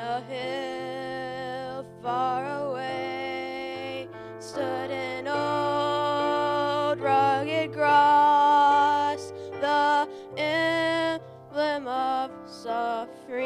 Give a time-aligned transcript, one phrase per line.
[0.00, 13.42] A hill far away stood an old rugged cross, the emblem of suffering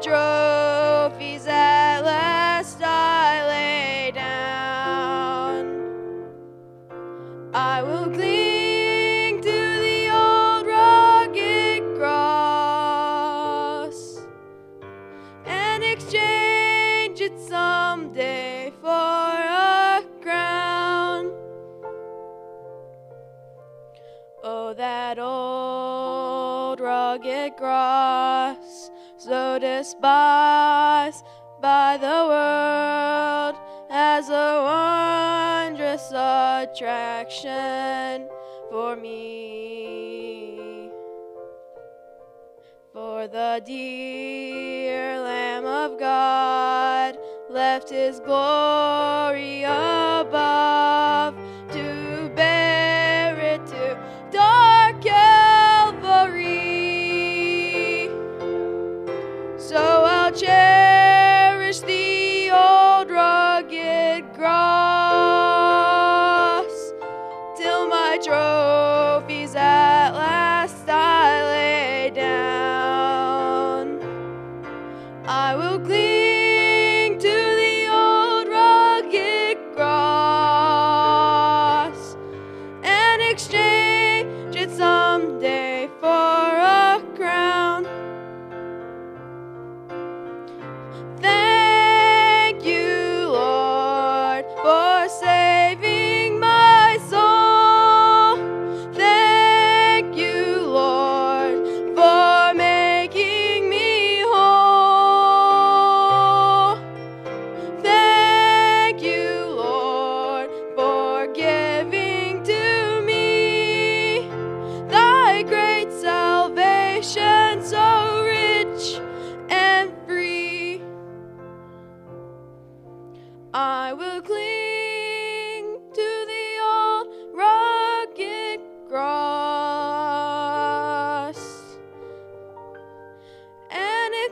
[0.02, 5.84] trophies at last I lay down.
[7.54, 14.20] I will cling to the old rugged cross
[15.46, 21.32] and exchange it someday for a crown.
[24.44, 28.77] Oh, that old rugged cross,
[29.28, 31.26] so despised
[31.62, 33.56] by the world,
[33.90, 38.30] as a wondrous attraction
[38.70, 40.90] for me.
[42.94, 47.18] For the dear Lamb of God
[47.50, 49.47] left his glory
[75.30, 79.98] I will cling to the old rugged cross
[82.82, 86.37] and exchange it someday for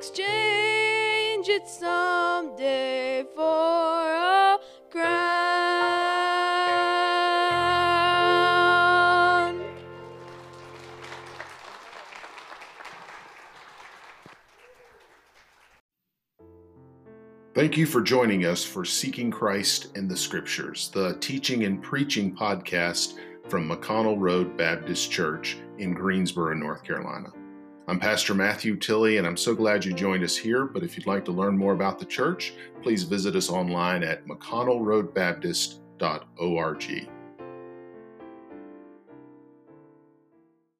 [0.07, 4.59] exchange it someday for a
[4.91, 5.15] crown.
[17.55, 22.35] Thank you for joining us for Seeking Christ in the Scriptures, the teaching and preaching
[22.35, 23.15] podcast
[23.49, 27.31] from McConnell Road Baptist Church in Greensboro, North Carolina.
[27.87, 30.65] I'm Pastor Matthew Tilley, and I'm so glad you joined us here.
[30.65, 34.25] But if you'd like to learn more about the church, please visit us online at
[34.25, 37.09] mcconnellroadbaptist.org.